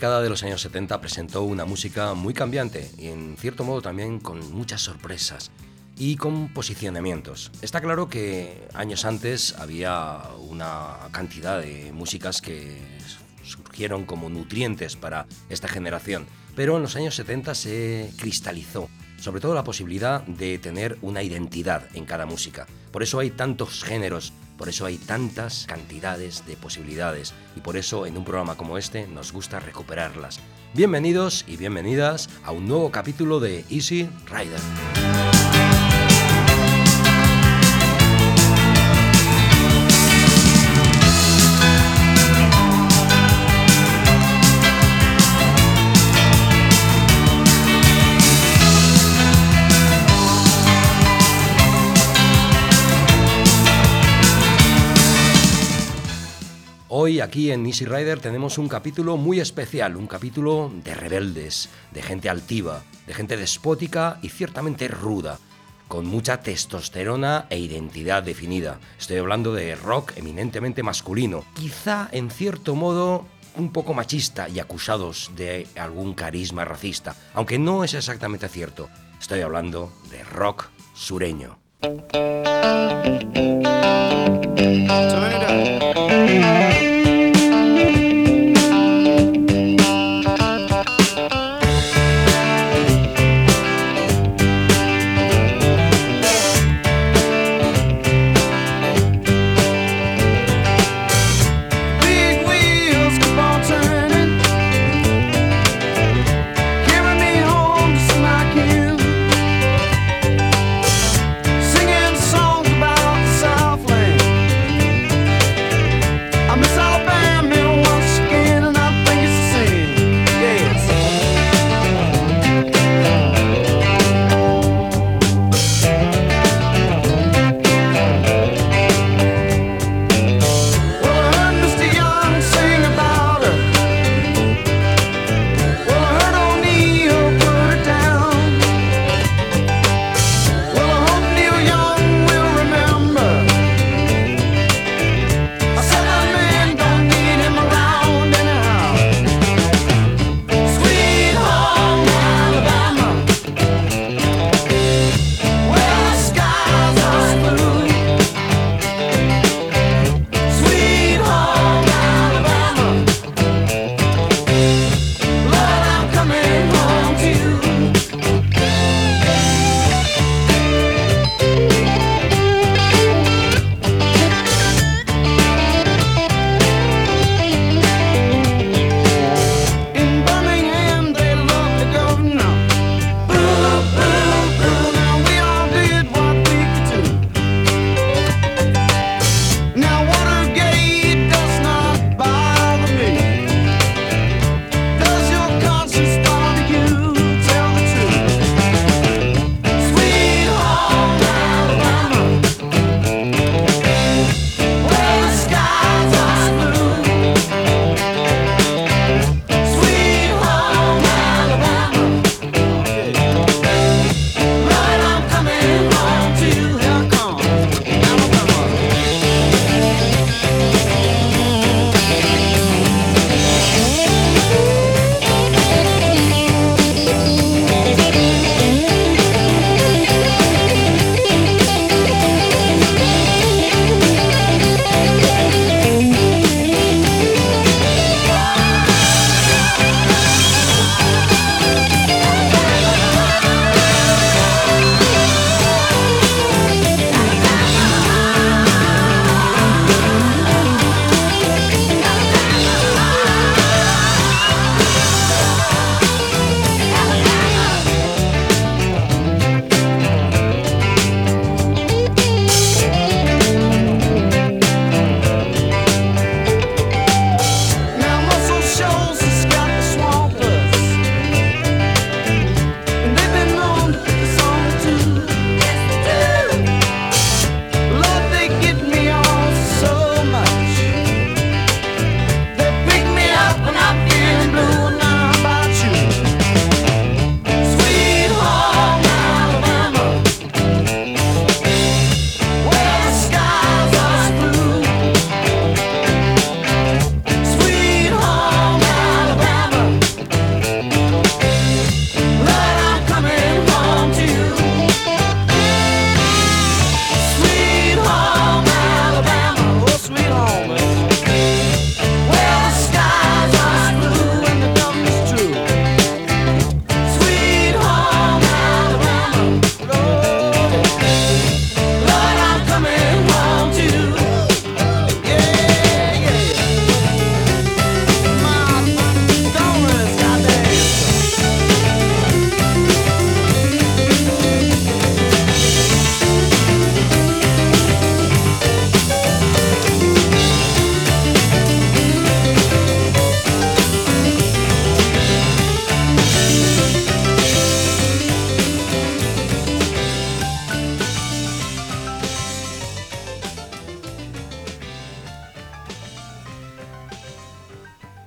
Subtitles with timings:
[0.00, 4.18] Década de los años 70 presentó una música muy cambiante y en cierto modo también
[4.18, 5.50] con muchas sorpresas
[5.94, 7.52] y con posicionamientos.
[7.60, 12.80] Está claro que años antes había una cantidad de músicas que
[13.42, 16.24] surgieron como nutrientes para esta generación,
[16.56, 18.88] pero en los años 70 se cristalizó
[19.20, 22.66] sobre todo la posibilidad de tener una identidad en cada música.
[22.90, 28.04] Por eso hay tantos géneros, por eso hay tantas cantidades de posibilidades y por eso
[28.04, 30.38] en un programa como este nos gusta recuperarlas.
[30.74, 35.29] Bienvenidos y bienvenidas a un nuevo capítulo de Easy Rider.
[57.02, 62.02] Hoy aquí en Easy Rider tenemos un capítulo muy especial, un capítulo de rebeldes, de
[62.02, 65.38] gente altiva, de gente despótica y ciertamente ruda,
[65.88, 68.80] con mucha testosterona e identidad definida.
[68.98, 73.24] Estoy hablando de rock eminentemente masculino, quizá en cierto modo
[73.56, 78.90] un poco machista y acusados de algún carisma racista, aunque no es exactamente cierto.
[79.18, 81.58] Estoy hablando de rock sureño.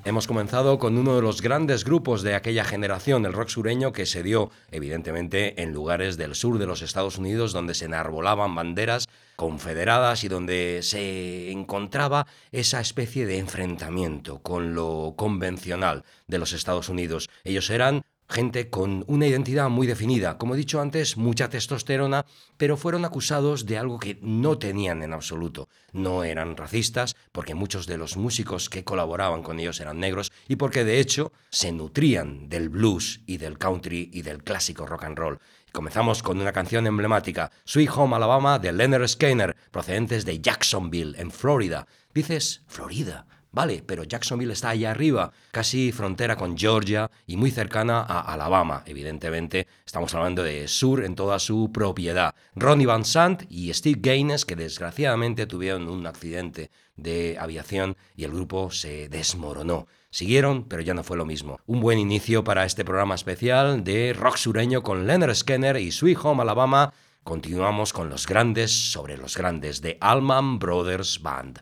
[0.06, 4.06] Hemos comenzado con uno de los grandes grupos de aquella generación, el rock sureño, que
[4.06, 9.08] se dio evidentemente en lugares del sur de los Estados Unidos donde se enarbolaban banderas
[9.38, 16.90] confederadas y donde se encontraba esa especie de enfrentamiento con lo convencional de los Estados
[16.90, 17.30] Unidos.
[17.46, 18.04] Ellos eran
[18.34, 22.26] gente con una identidad muy definida, como he dicho antes, mucha testosterona,
[22.58, 25.70] pero fueron acusados de algo que no tenían en absoluto.
[25.92, 30.56] No eran racistas, porque muchos de los músicos que colaboraban con ellos eran negros y
[30.56, 35.18] porque de hecho se nutrían del blues y del country y del clásico rock and
[35.18, 35.40] roll.
[35.72, 41.32] Comenzamos con una canción emblemática, Sweet Home Alabama de Leonard Skinner, procedentes de Jacksonville, en
[41.32, 41.88] Florida.
[42.14, 43.28] Dices, Florida.
[43.54, 48.82] Vale, pero Jacksonville está allá arriba, casi frontera con Georgia y muy cercana a Alabama,
[48.88, 49.68] evidentemente.
[49.86, 52.34] Estamos hablando de sur en toda su propiedad.
[52.56, 58.32] Ronnie Van Sant y Steve Gaines, que desgraciadamente tuvieron un accidente de aviación y el
[58.32, 59.86] grupo se desmoronó.
[60.10, 61.60] Siguieron, pero ya no fue lo mismo.
[61.68, 66.18] Un buen inicio para este programa especial de rock sureño con Leonard Skinner y Sweet
[66.24, 66.92] Home Alabama.
[67.24, 71.62] Continuamos con los grandes sobre los grandes de Allman Brothers Band.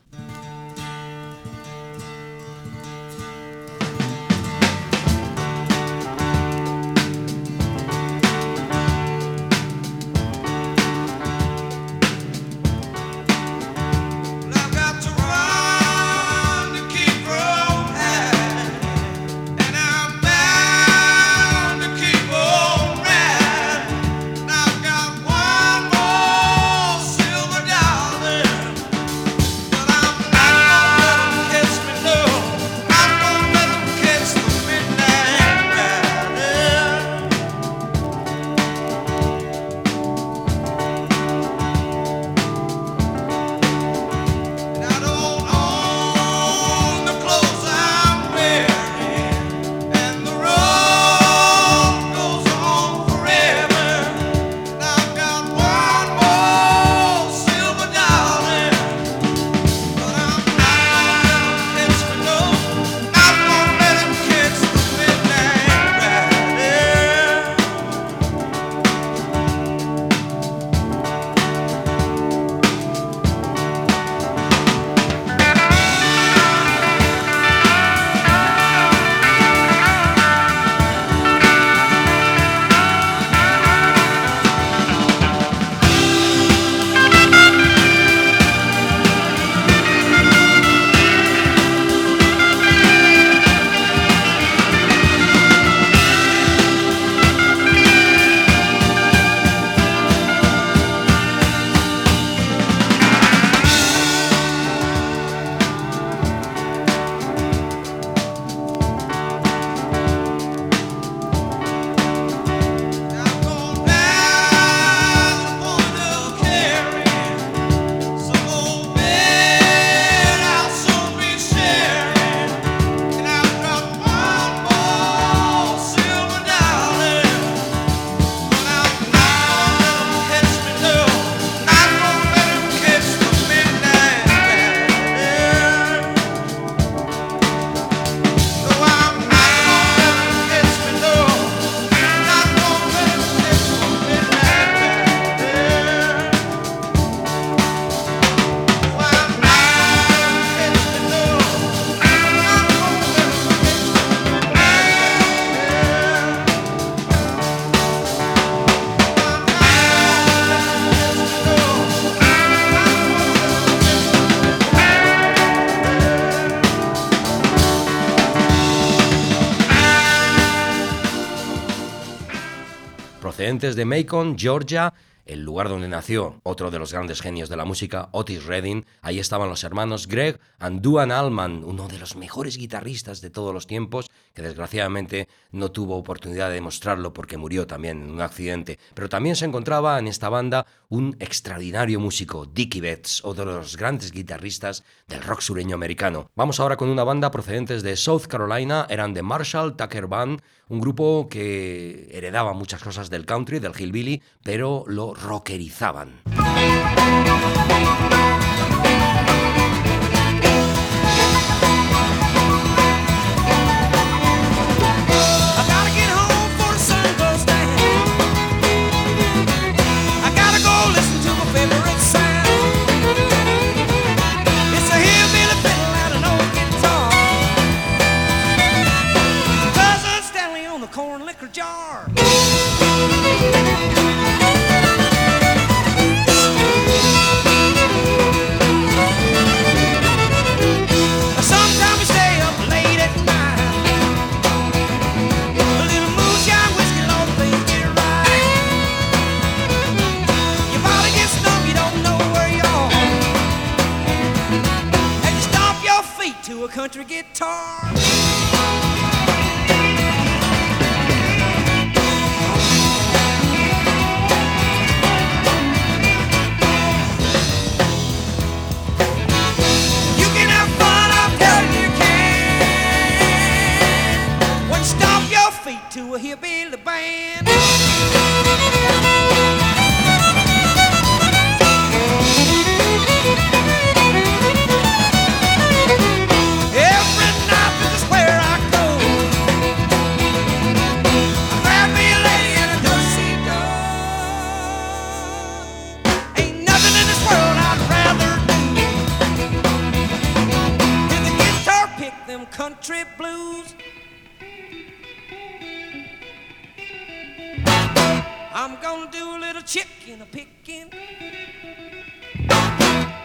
[173.61, 174.91] De Macon, Georgia,
[175.23, 178.85] el lugar donde nació otro de los grandes genios de la música, Otis Redding.
[179.03, 183.53] Ahí estaban los hermanos Greg and Duan Allman, uno de los mejores guitarristas de todos
[183.53, 188.79] los tiempos, que desgraciadamente no tuvo oportunidad de demostrarlo porque murió también en un accidente.
[188.93, 193.75] Pero también se encontraba en esta banda un extraordinario músico, Dickie Betts, otro de los
[193.75, 196.29] grandes guitarristas del rock sureño americano.
[196.35, 200.79] Vamos ahora con una banda procedentes de South Carolina, eran de Marshall Tucker Band, un
[200.79, 206.21] grupo que heredaba muchas cosas del country, del hillbilly, pero lo rockerizaban.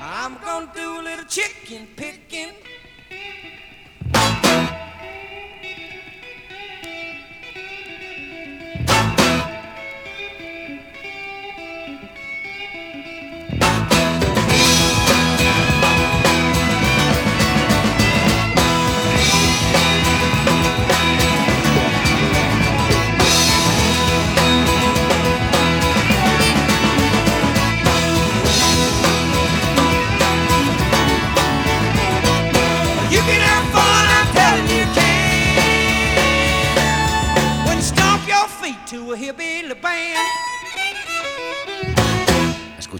[0.02, 2.55] I'm gonna do a little chicken picking.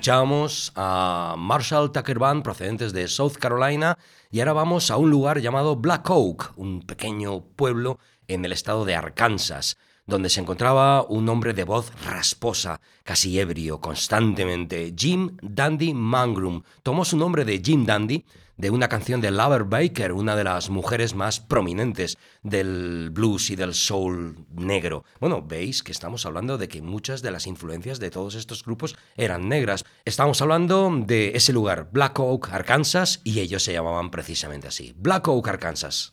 [0.06, 3.98] Escuchábamos a Marshall Tucker Band procedentes de South Carolina
[4.30, 7.98] y ahora vamos a un lugar llamado Black Oak, un pequeño pueblo
[8.28, 13.80] en el estado de Arkansas, donde se encontraba un hombre de voz rasposa, casi ebrio,
[13.80, 16.62] constantemente, Jim Dandy Mangrum.
[16.84, 18.24] Tomó su nombre de Jim Dandy
[18.56, 23.56] de una canción de Lover Baker, una de las mujeres más prominentes del blues y
[23.56, 25.04] del soul negro.
[25.20, 28.96] Bueno, veis que estamos hablando de que muchas de las influencias de todos estos grupos
[29.16, 29.84] eran negras.
[30.04, 35.28] Estamos hablando de ese lugar, Black Oak, Arkansas, y ellos se llamaban precisamente así, Black
[35.28, 36.12] Oak, Arkansas.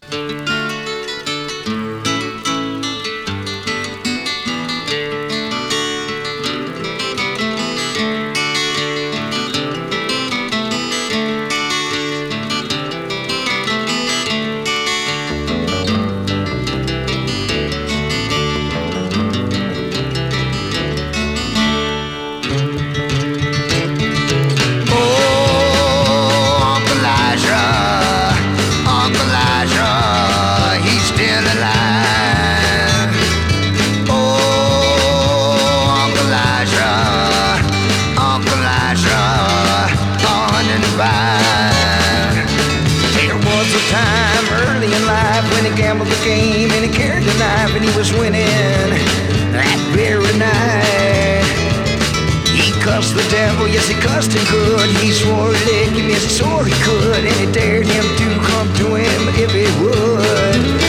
[48.03, 48.43] Was winning
[49.55, 51.47] that very night.
[52.51, 54.89] He cussed the devil, yes, he cussed him good.
[54.97, 57.23] He swore he'd lick him, yes, he swore he could.
[57.23, 60.82] And he dared him to come to him if he would.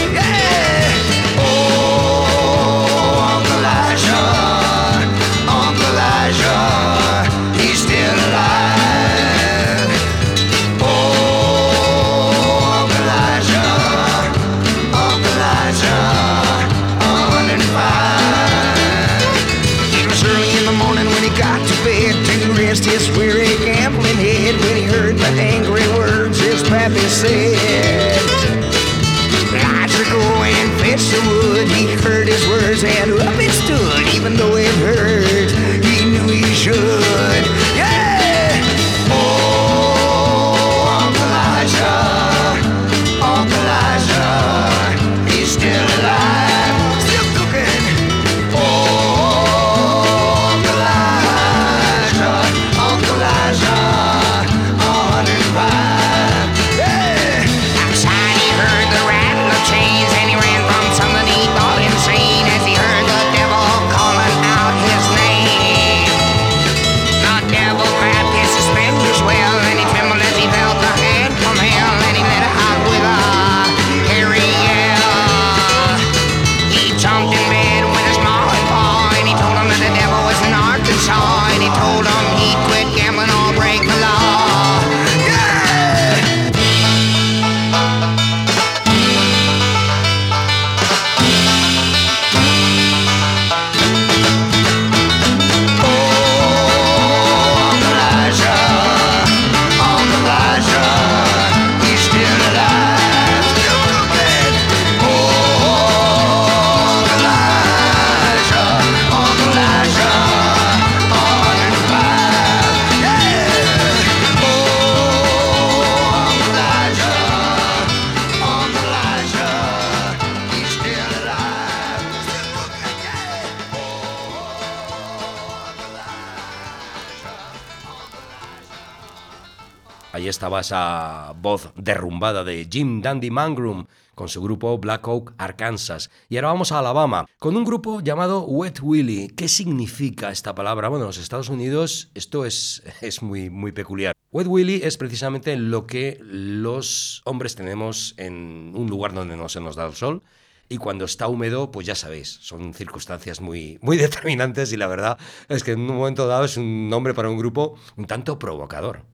[130.44, 136.11] Estaba esa voz derrumbada de Jim Dandy Mangrum con su grupo Black Oak, Arkansas.
[136.28, 139.28] Y ahora vamos a Alabama, con un grupo llamado Wet Willie.
[139.35, 140.90] ¿Qué significa esta palabra?
[140.90, 144.12] Bueno, en los Estados Unidos esto es, es muy, muy peculiar.
[144.33, 149.62] Wet Willie es precisamente lo que los hombres tenemos en un lugar donde no se
[149.62, 150.22] nos da el sol.
[150.68, 155.16] Y cuando está húmedo, pues ya sabéis, son circunstancias muy, muy determinantes y la verdad
[155.48, 159.07] es que en un momento dado es un nombre para un grupo un tanto provocador.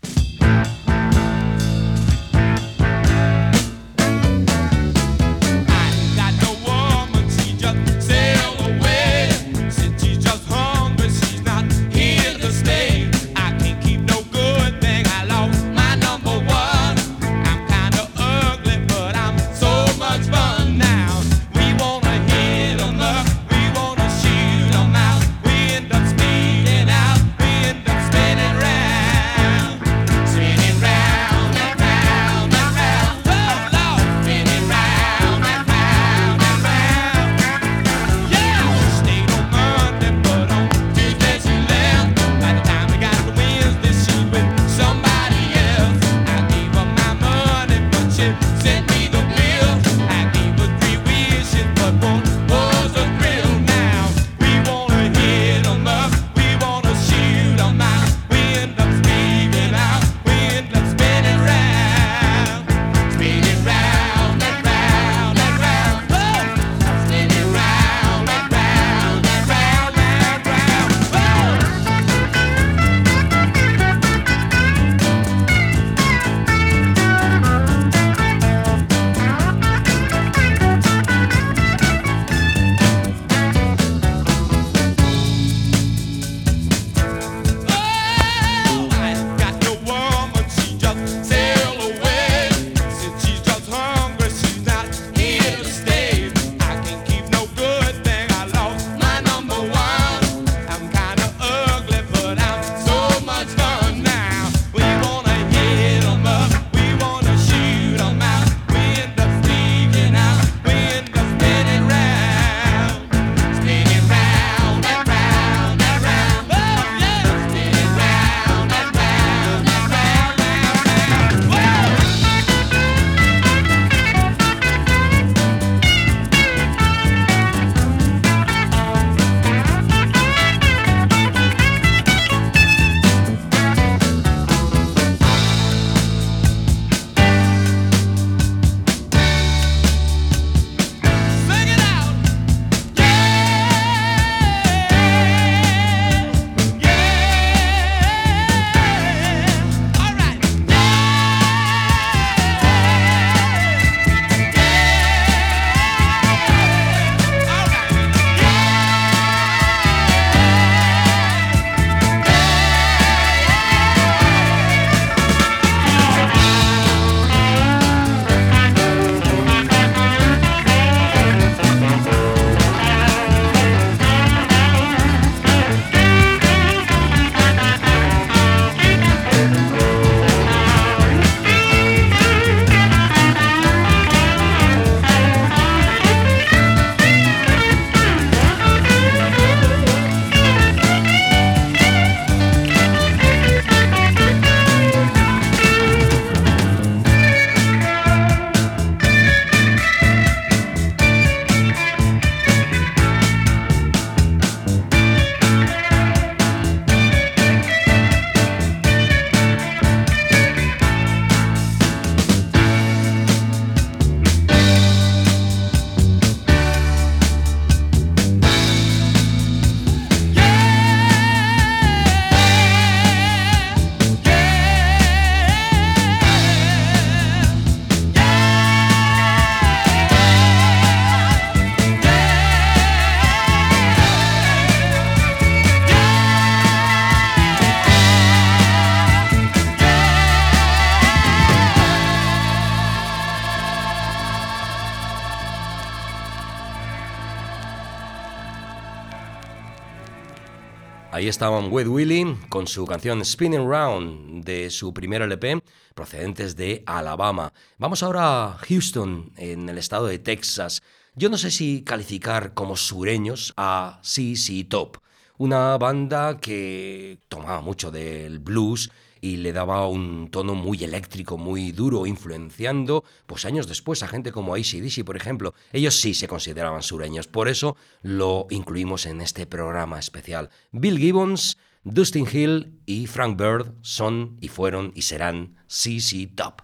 [251.30, 255.62] Estaban Wed Willie con su canción Spinning Round de su primer LP,
[255.94, 257.52] procedentes de Alabama.
[257.78, 260.82] Vamos ahora a Houston, en el estado de Texas.
[261.14, 264.96] Yo no sé si calificar como sureños a CC Top,
[265.38, 268.90] una banda que tomaba mucho del blues
[269.20, 274.32] y le daba un tono muy eléctrico, muy duro, influenciando, pues años después, a gente
[274.32, 275.54] como ACDC, por ejemplo.
[275.72, 280.50] Ellos sí se consideraban sureños, por eso lo incluimos en este programa especial.
[280.72, 286.62] Bill Gibbons, Dustin Hill y Frank Bird son y fueron y serán CC Top.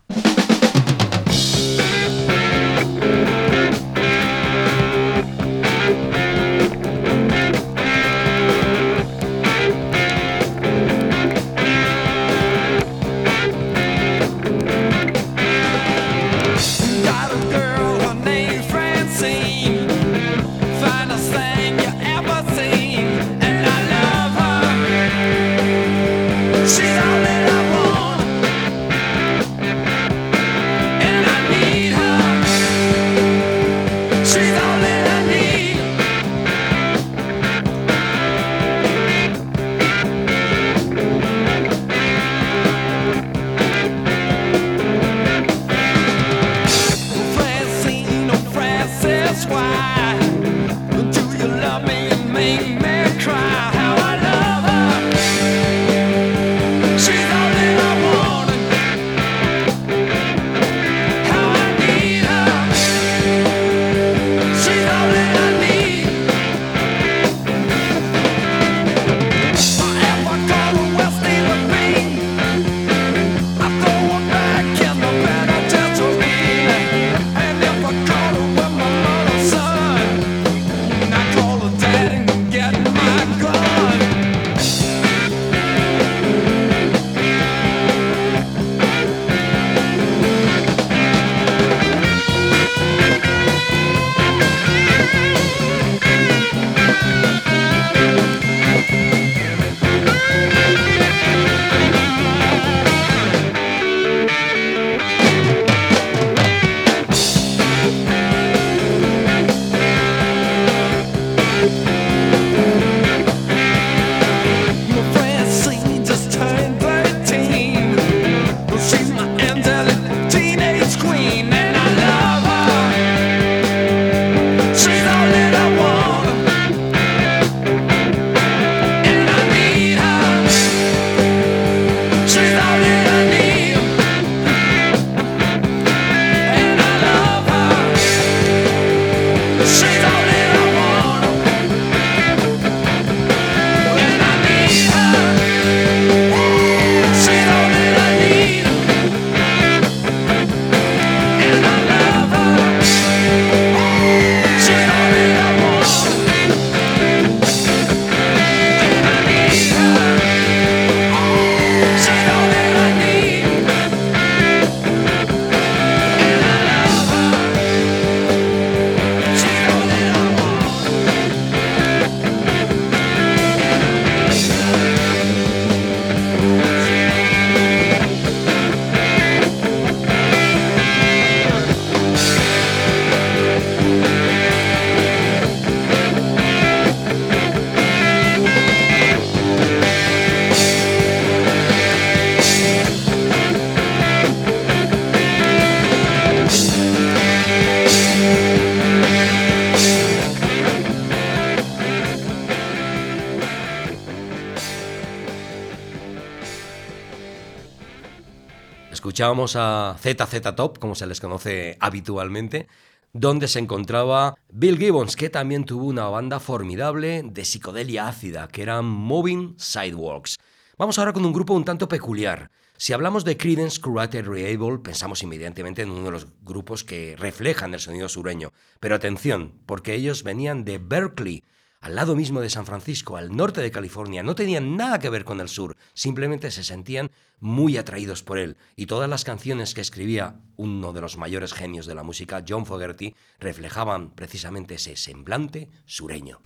[209.16, 212.68] Escuchábamos a ZZ Top, como se les conoce habitualmente,
[213.14, 218.60] donde se encontraba Bill Gibbons, que también tuvo una banda formidable de psicodelia ácida, que
[218.60, 220.36] eran Moving Sidewalks.
[220.76, 222.50] Vamos ahora con un grupo un tanto peculiar.
[222.76, 227.72] Si hablamos de Creedence Curated Reable, pensamos inmediatamente en uno de los grupos que reflejan
[227.72, 228.52] el sonido sureño.
[228.80, 231.42] Pero atención, porque ellos venían de Berkeley,
[231.86, 235.24] al lado mismo de San Francisco, al norte de California, no tenían nada que ver
[235.24, 239.82] con el sur, simplemente se sentían muy atraídos por él, y todas las canciones que
[239.82, 245.68] escribía uno de los mayores genios de la música, John Fogerty, reflejaban precisamente ese semblante
[245.84, 246.40] sureño.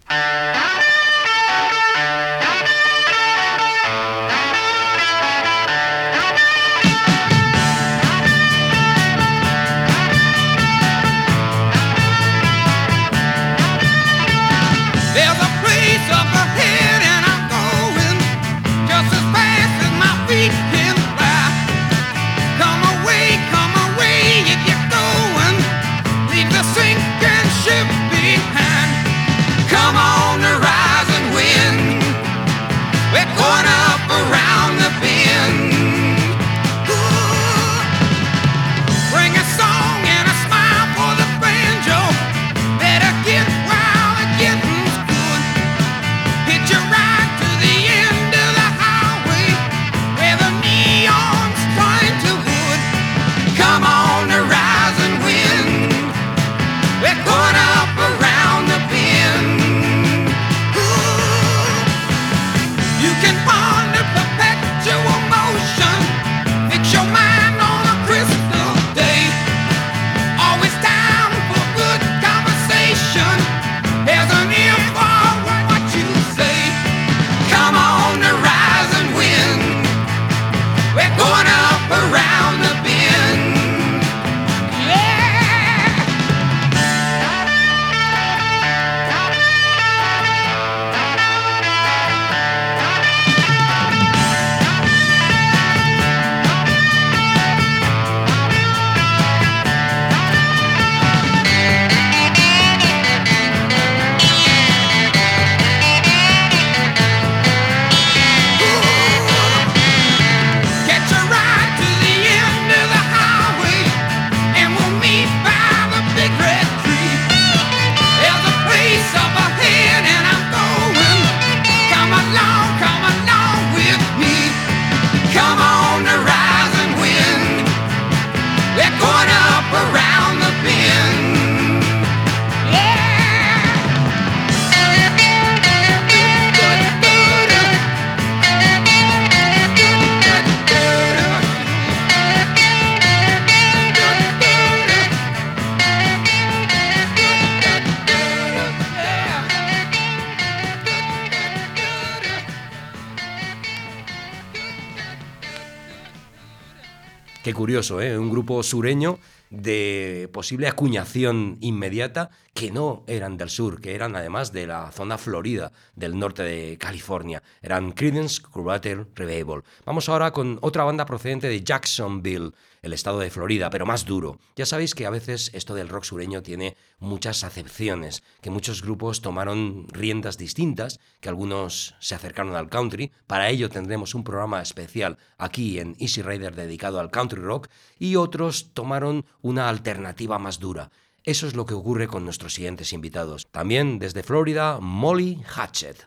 [157.81, 158.19] ¿Eh?
[158.19, 164.53] Un grupo sureño de posible acuñación inmediata que no eran del sur, que eran además
[164.53, 167.43] de la zona florida del norte de California.
[167.63, 169.65] Eran Creedence Clearwater Revival.
[169.87, 174.39] Vamos ahora con otra banda procedente de Jacksonville, el estado de Florida, pero más duro.
[174.57, 179.21] Ya sabéis que a veces esto del rock sureño tiene muchas acepciones, que muchos grupos
[179.21, 183.13] tomaron riendas distintas, que algunos se acercaron al country.
[183.27, 188.17] Para ello tendremos un programa especial aquí en Easy Rider dedicado al country rock y
[188.17, 190.91] otros tomaron una alternativa más dura.
[191.23, 193.47] Eso es lo que ocurre con nuestros siguientes invitados.
[193.51, 196.07] También desde Florida, Molly Hatchet.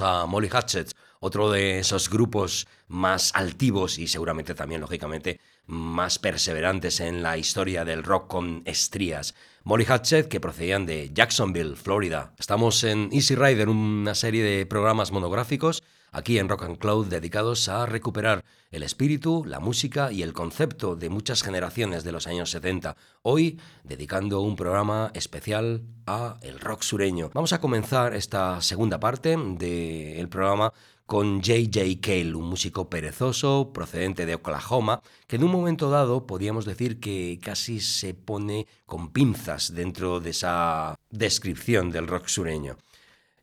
[0.00, 7.00] A Molly Hatchet, otro de esos grupos más altivos y seguramente también, lógicamente, más perseverantes
[7.00, 9.34] en la historia del rock con estrías.
[9.64, 12.34] Molly Hatchet, que procedían de Jacksonville, Florida.
[12.38, 17.68] Estamos en Easy Rider, una serie de programas monográficos aquí en Rock and Cloud dedicados
[17.68, 22.50] a recuperar el espíritu, la música y el concepto de muchas generaciones de los años
[22.50, 22.96] 70.
[23.22, 27.30] Hoy dedicando un programa especial a el rock sureño.
[27.32, 30.72] Vamos a comenzar esta segunda parte del programa
[31.08, 32.02] con J.J.
[32.02, 37.40] Cale, un músico perezoso procedente de Oklahoma, que en un momento dado podríamos decir que
[37.42, 42.76] casi se pone con pinzas dentro de esa descripción del rock sureño.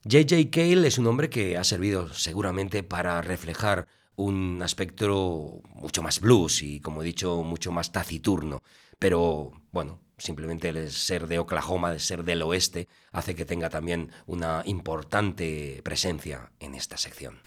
[0.07, 0.51] J.J.
[0.51, 6.61] Cale es un hombre que ha servido seguramente para reflejar un aspecto mucho más blues
[6.61, 8.61] y, como he dicho, mucho más taciturno.
[8.99, 14.11] Pero, bueno, simplemente el ser de Oklahoma, el ser del oeste, hace que tenga también
[14.27, 17.39] una importante presencia en esta sección.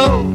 [0.00, 0.27] Oh.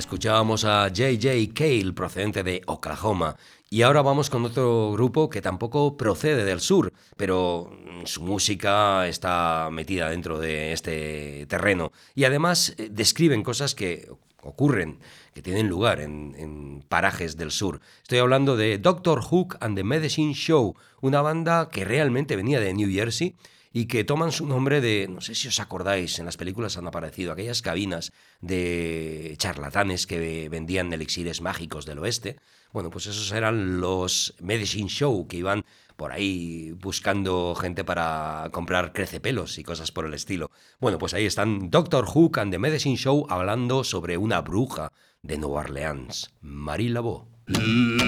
[0.00, 3.36] Escuchábamos a JJ Cale, procedente de Oklahoma.
[3.68, 7.70] Y ahora vamos con otro grupo que tampoco procede del sur, pero
[8.06, 11.92] su música está metida dentro de este terreno.
[12.14, 14.08] Y además eh, describen cosas que
[14.42, 15.00] ocurren,
[15.34, 17.82] que tienen lugar en, en, parajes del sur.
[18.02, 22.72] Estoy hablando de Doctor Hook and the Medicine Show, una banda que realmente venía de
[22.72, 23.36] New Jersey
[23.72, 26.86] y que toman su nombre de, no sé si os acordáis, en las películas han
[26.86, 32.36] aparecido aquellas cabinas de charlatanes que vendían elixires mágicos del oeste.
[32.72, 35.64] Bueno, pues esos eran los Medicine Show que iban
[35.96, 40.50] por ahí buscando gente para comprar crecepelos y cosas por el estilo.
[40.80, 44.92] Bueno, pues ahí están Doctor Hook and the Medicine Show hablando sobre una bruja
[45.22, 47.28] de Nueva Orleans, Marie Laveau.
[47.48, 48.00] Mm.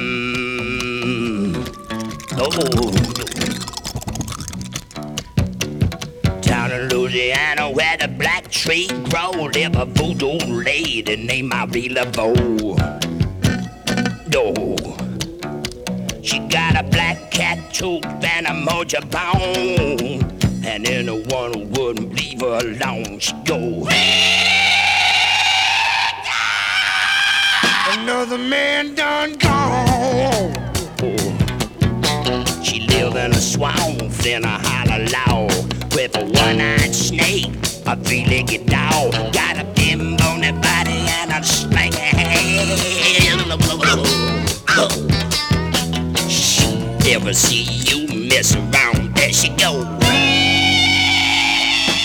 [6.53, 12.77] In Louisiana where the black tree grow live a voodoo lady named Marie Laveau.
[14.35, 14.77] Oh,
[16.23, 20.23] she got a black cat tooth and a moja bone,
[20.65, 23.19] and anyone who wouldn't leave her alone.
[23.19, 23.89] She go.
[27.93, 30.53] Another man done gone.
[31.03, 32.63] Oh.
[32.63, 34.82] She live in a swamp in a hollow
[37.93, 42.79] a three-legged dog, got a thin bony body and a spanky head.
[46.31, 46.75] She
[47.05, 49.83] never see you mess around, there she go.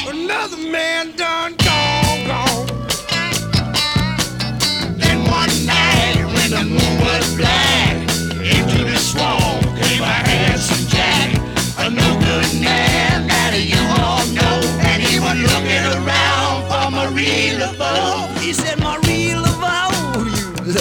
[0.09, 2.67] Another man done gone, gone.
[4.97, 7.76] Then one night when the moon was black,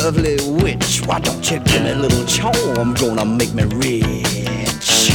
[0.07, 1.05] lovely witch.
[1.05, 2.95] Why don't you give me a little charm?
[2.95, 5.11] Gonna make me rich.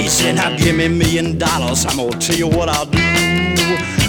[0.00, 1.86] He said, now give me a million dollars.
[1.86, 2.98] I'm gonna tell you what I'll do.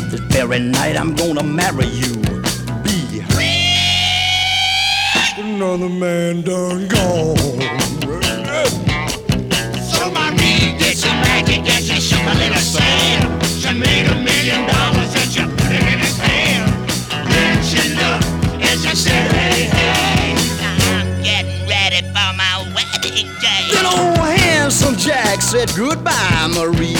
[0.10, 2.16] This very night I'm gonna marry you.
[2.84, 3.70] Be rich.
[5.38, 7.38] another man done gone.
[12.32, 13.46] a little sand.
[13.46, 14.99] She made a million dollars
[19.00, 20.36] said, hey, hey.
[20.92, 23.64] I'm getting ready for my wedding day.
[23.72, 27.00] Then old handsome Jack said, goodbye, Marie.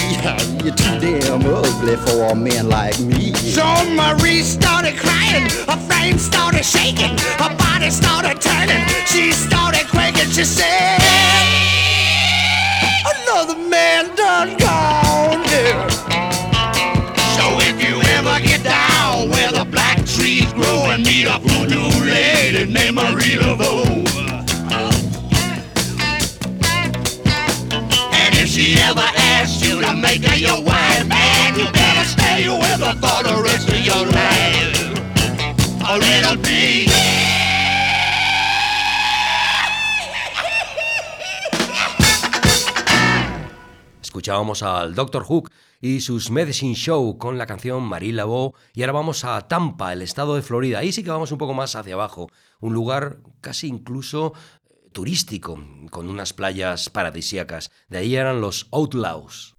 [0.64, 3.34] You're too damn ugly for a man like me.
[3.34, 5.50] So Marie started crying.
[5.68, 7.18] Her frame started shaking.
[7.38, 8.88] Her body started turning.
[9.06, 10.32] She started quaking.
[10.32, 11.02] She said,
[13.12, 15.04] another man done gone,
[20.20, 21.40] trees grow and meet a
[22.04, 23.86] lady named Marie Laveau.
[28.22, 32.50] And if she ever asks you to make her your wife, man, you better stay
[32.50, 34.78] with her for the rest of your life.
[35.90, 36.88] Or it'll be
[44.02, 45.22] Escuchábamos al Dr.
[45.22, 45.50] Hook
[45.82, 50.02] y sus Medicine Show con la canción Marie Laveau y ahora vamos a Tampa, el
[50.02, 50.80] estado de Florida.
[50.80, 54.34] Ahí sí que vamos un poco más hacia abajo, un lugar casi incluso
[54.70, 57.72] eh, turístico, con unas playas paradisíacas.
[57.88, 59.56] De ahí eran los Outlaws.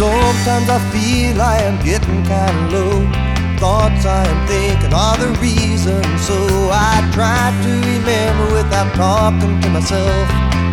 [0.00, 3.04] Sometimes I feel I am getting kinda low.
[3.58, 6.02] Thoughts I am thinking are the reason.
[6.16, 6.36] So
[6.72, 10.26] I try to remember without talking to myself.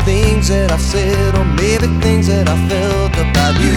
[0.05, 3.75] Things that I've said, or maybe things that I felt about you.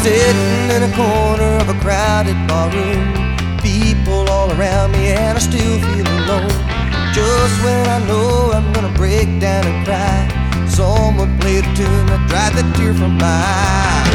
[0.00, 3.12] Sitting in a corner of a crowded barroom,
[3.60, 6.83] people all around me, and I still feel alone.
[7.14, 10.26] Just when I know I'm gonna break down and cry,
[10.66, 14.10] someone played a tune that dried the tear from my eye.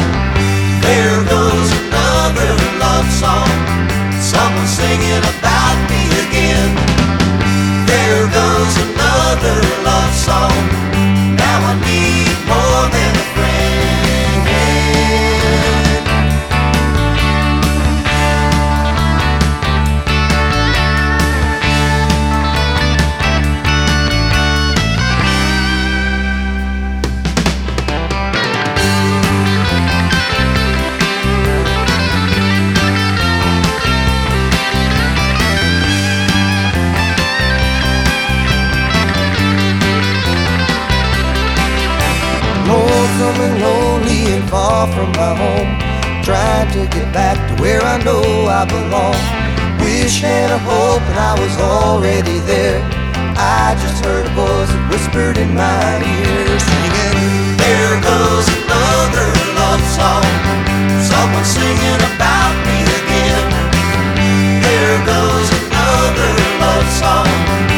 [0.84, 3.56] There goes another love song,
[4.20, 6.76] someone singing about me again.
[7.88, 10.60] There goes another love song,
[11.40, 13.30] now I need more than a
[46.30, 49.18] trying to get back to where I know I belong.
[49.82, 52.78] Wish and a hope, and I was already there.
[53.34, 59.26] I just heard a voice that whispered in my ear, singing, There goes another
[59.58, 60.30] love song.
[61.02, 63.46] Someone singing about me again.
[64.62, 66.30] There goes another
[66.62, 67.69] love song.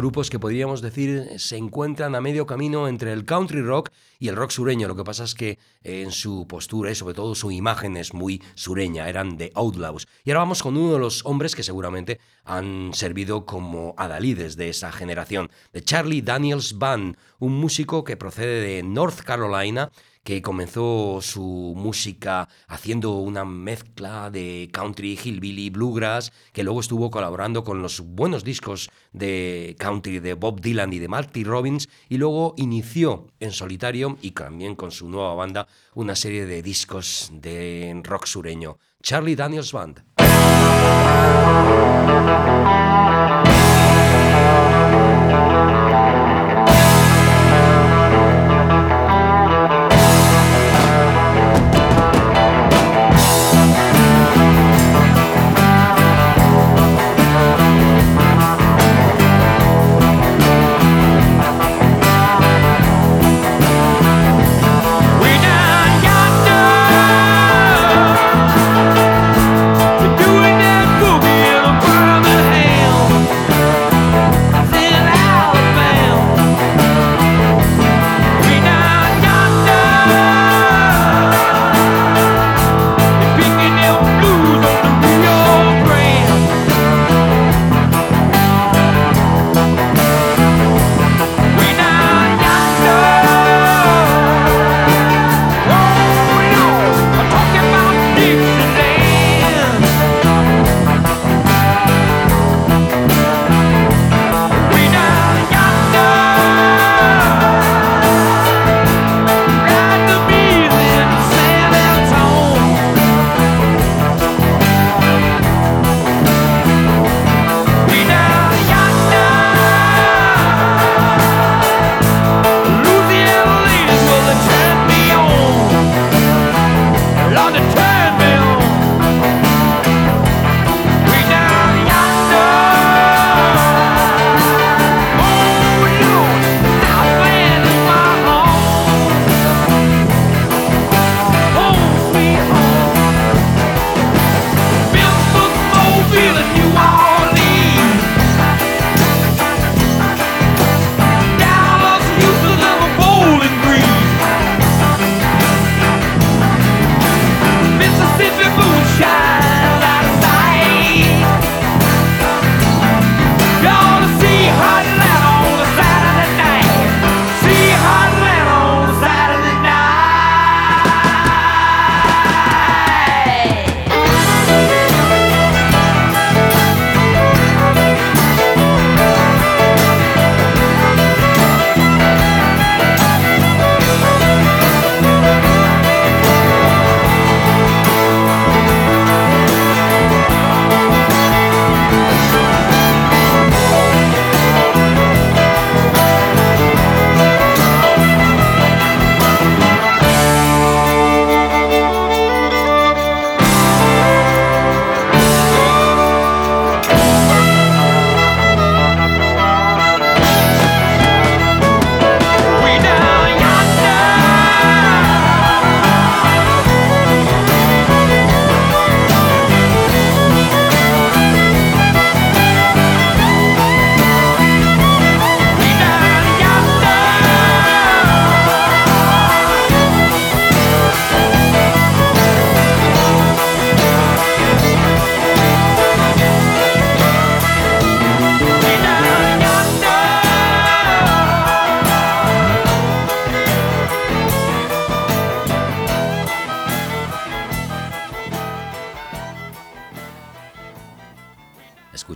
[0.00, 4.36] Grupos que podríamos decir se encuentran a medio camino entre el country rock y el
[4.36, 4.88] rock sureño.
[4.88, 8.14] Lo que pasa es que eh, en su postura y sobre todo su imagen es
[8.14, 10.08] muy sureña, eran de Outlaws.
[10.24, 14.70] Y ahora vamos con uno de los hombres que seguramente han servido como adalides de
[14.70, 19.90] esa generación, de Charlie Daniels Band, un músico que procede de North Carolina
[20.22, 27.64] que comenzó su música haciendo una mezcla de country, hillbilly, bluegrass, que luego estuvo colaborando
[27.64, 32.54] con los buenos discos de country de Bob Dylan y de Marty Robbins, y luego
[32.56, 38.26] inició en solitario y también con su nueva banda una serie de discos de rock
[38.26, 38.78] sureño.
[39.02, 40.04] Charlie Daniels Band.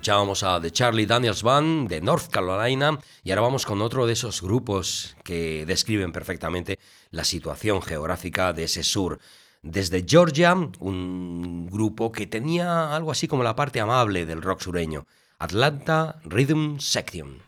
[0.04, 4.12] Escuchábamos a The Charlie Daniels Band de North Carolina y ahora vamos con otro de
[4.12, 6.78] esos grupos que describen perfectamente
[7.10, 9.18] la situación geográfica de ese sur.
[9.62, 15.06] Desde Georgia, un grupo que tenía algo así como la parte amable del rock sureño,
[15.38, 17.38] Atlanta Rhythm Section.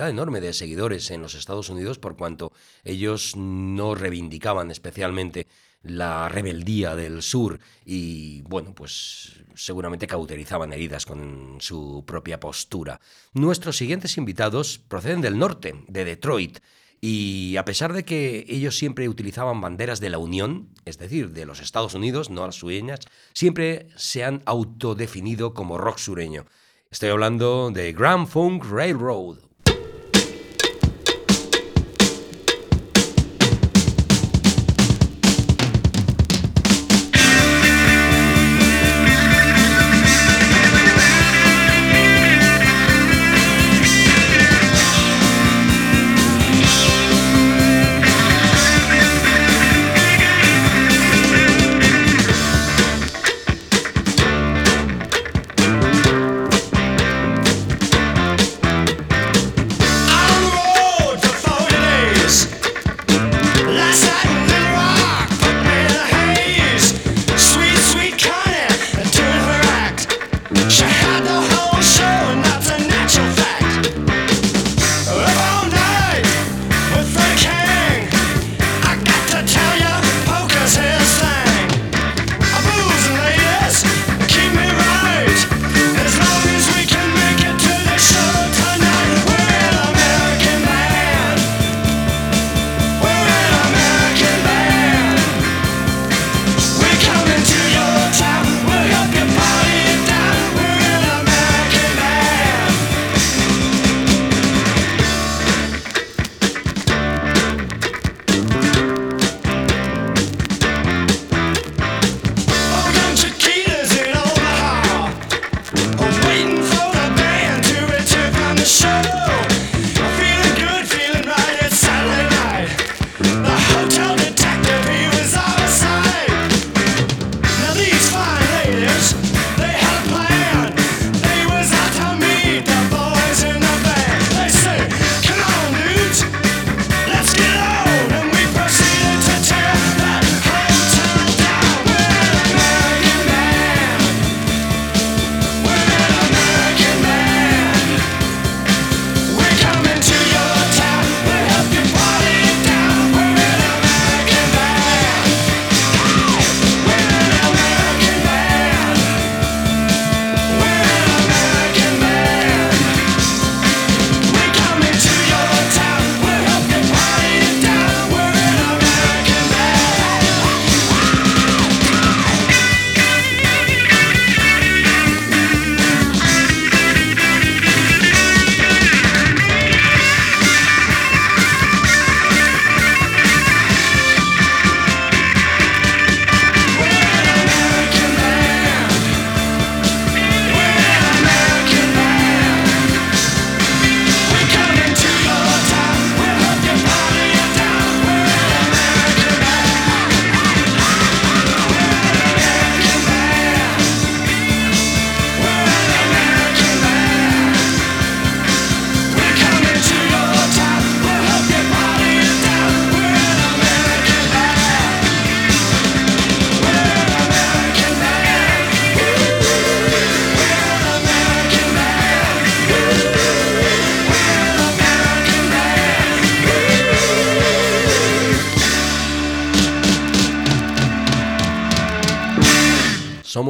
[0.00, 2.52] Enorme de seguidores en los Estados Unidos por cuanto
[2.84, 5.46] ellos no reivindicaban especialmente
[5.82, 13.00] la rebeldía del sur y bueno, pues seguramente cauterizaban heridas con su propia postura.
[13.32, 16.58] Nuestros siguientes invitados proceden del norte, de Detroit,
[17.04, 21.46] y a pesar de que ellos siempre utilizaban banderas de la Unión, es decir, de
[21.46, 23.00] los Estados Unidos, no las sueñas,
[23.32, 26.46] siempre se han autodefinido como rock sureño.
[26.92, 29.38] Estoy hablando de Grand Funk Railroad,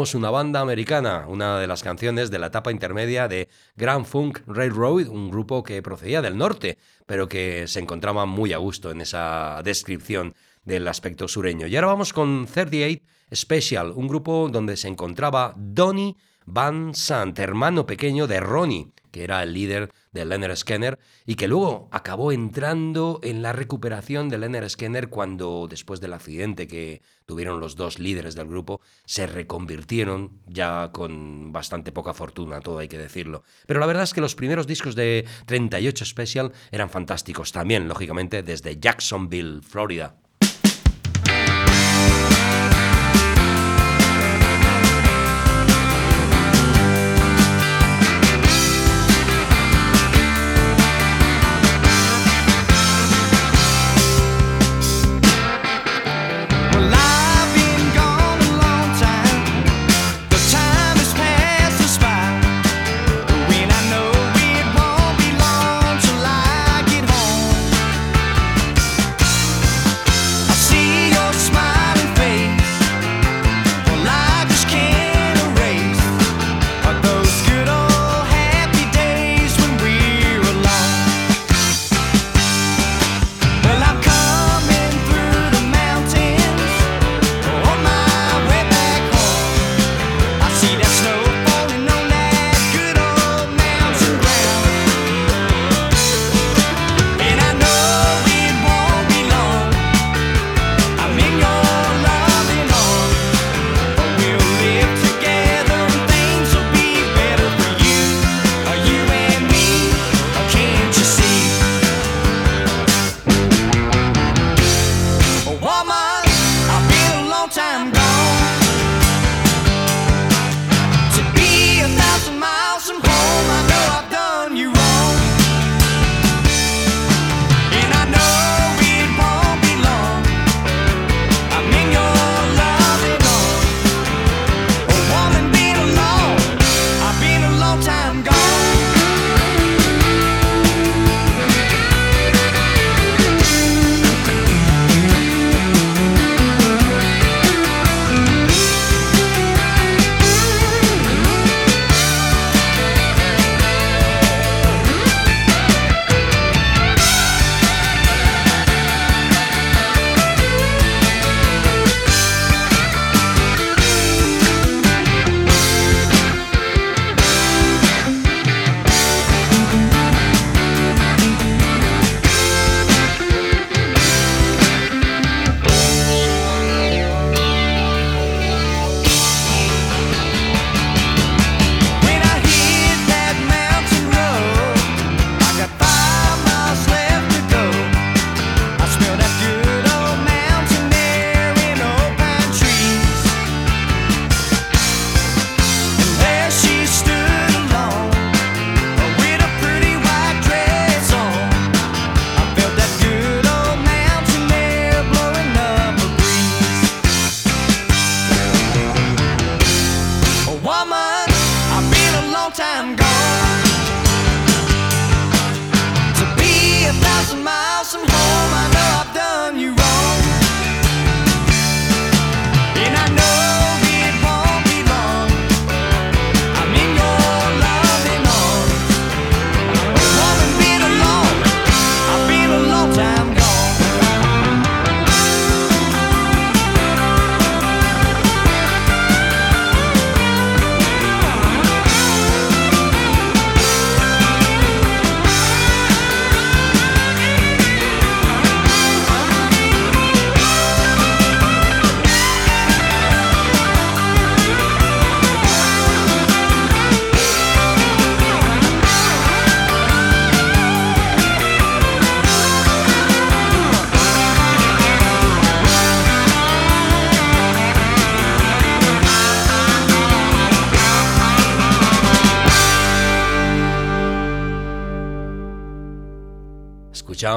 [0.02, 5.06] Una banda americana, una de las canciones de la etapa intermedia de Grand Funk Railroad,
[5.06, 6.76] un grupo que procedía del norte,
[7.06, 10.34] pero que se encontraba muy a gusto en esa descripción
[10.64, 11.68] del aspecto sureño.
[11.68, 13.00] Y ahora vamos con 38
[13.32, 19.44] Special, un grupo donde se encontraba Donny Van Sant, hermano pequeño de Ronnie, que era
[19.44, 24.68] el líder de Leonard Skinner y que luego acabó entrando en la recuperación de Leonard
[24.68, 30.90] Skinner cuando, después del accidente que tuvieron los dos líderes del grupo, se reconvirtieron ya
[30.92, 33.42] con bastante poca fortuna, todo hay que decirlo.
[33.66, 38.42] Pero la verdad es que los primeros discos de 38 Special eran fantásticos también, lógicamente,
[38.42, 40.21] desde Jacksonville, Florida.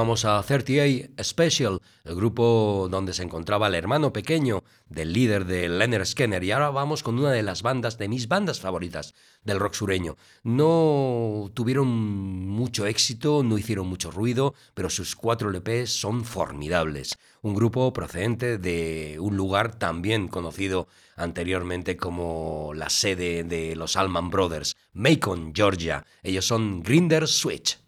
[0.06, 5.68] Escuchábamos a 38 Special, el grupo donde se encontraba el hermano pequeño del líder de
[5.68, 6.44] Leonard Skinner.
[6.44, 10.16] Y ahora vamos con una de las bandas, de mis bandas favoritas del rock sureño.
[10.44, 17.18] No tuvieron mucho éxito, no hicieron mucho ruido, pero sus cuatro LPs son formidables.
[17.42, 20.86] Un grupo procedente de un lugar también conocido
[21.16, 26.06] anteriormente como la sede de los Allman Brothers, Macon, Georgia.
[26.22, 27.80] Ellos son Grinder Switch.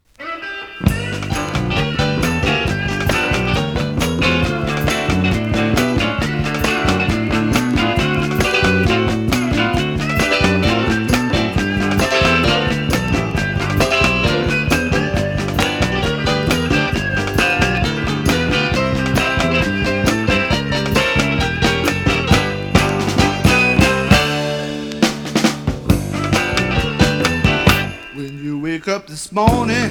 [29.39, 29.88] Morning,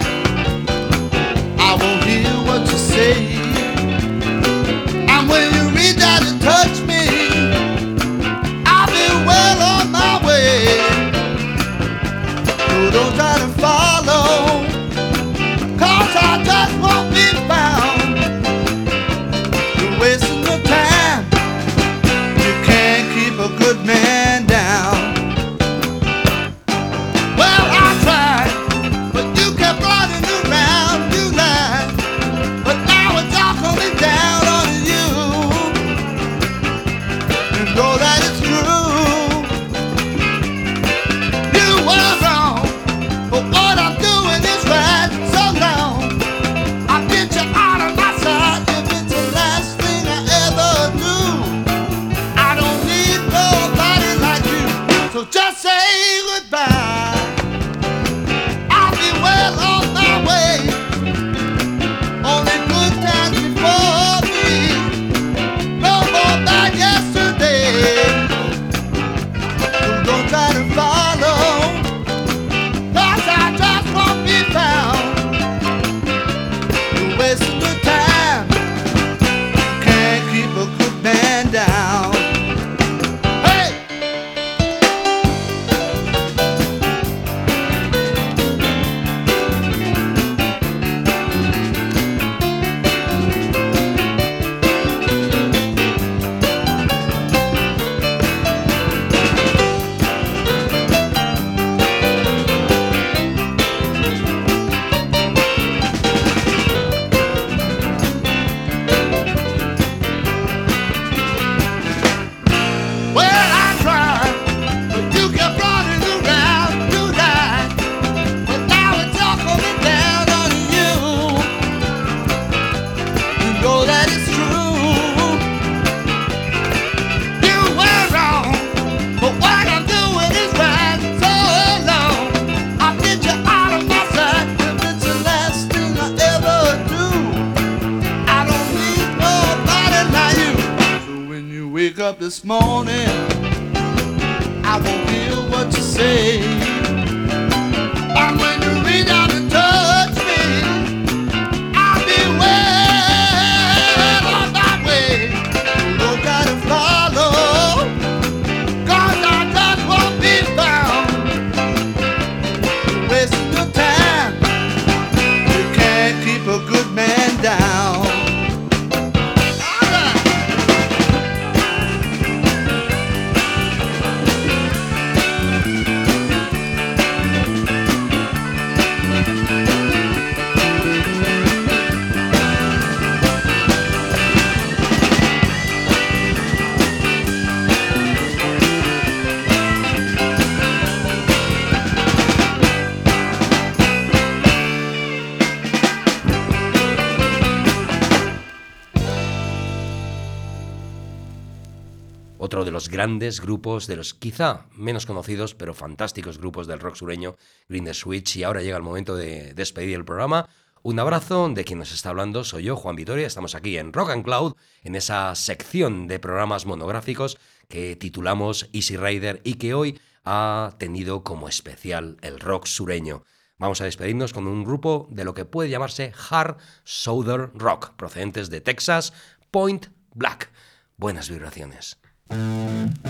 [202.98, 207.36] grandes grupos, de los quizá menos conocidos, pero fantásticos grupos del rock sureño,
[207.70, 208.38] Green the Switch.
[208.38, 210.50] Y ahora llega el momento de despedir el programa.
[210.82, 213.28] Un abrazo de quien nos está hablando, soy yo, Juan Vitoria.
[213.28, 217.38] Estamos aquí en Rock and Cloud, en esa sección de programas monográficos
[217.68, 223.26] que titulamos Easy Rider y que hoy ha tenido como especial el rock sureño.
[223.60, 228.50] Vamos a despedirnos con un grupo de lo que puede llamarse Hard Southern Rock, procedentes
[228.50, 229.14] de Texas,
[229.52, 229.86] Point
[230.16, 230.50] Black.
[230.98, 232.00] Buenas vibraciones.
[232.30, 233.07] Thank you.